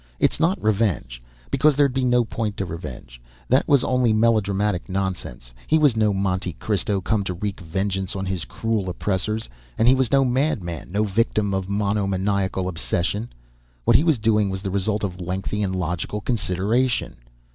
[0.17, 1.21] It's not revenge.
[1.51, 5.53] Because there'd be no point to revenge; that was only melodramatic nonsense.
[5.67, 9.47] He was no Monte Cristo, come to wreak vengeance on his cruel oppressors.
[9.77, 13.29] And he was no madman, no victim of a monomaniacal obsession.
[13.85, 17.17] What he was doing was the result of lengthy and logical consideration.